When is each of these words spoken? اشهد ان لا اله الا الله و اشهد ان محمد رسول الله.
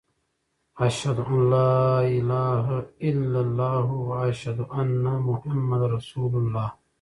اشهد 0.87 1.17
ان 1.29 1.39
لا 1.55 1.75
اله 2.17 2.65
الا 3.09 3.39
الله 3.45 3.85
و 4.09 4.11
اشهد 4.29 4.59
ان 4.79 5.01
محمد 5.29 5.81
رسول 5.97 6.31
الله. 6.41 6.67